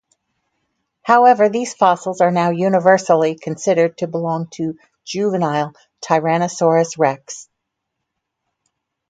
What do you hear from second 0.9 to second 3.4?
However, these fossils are now universally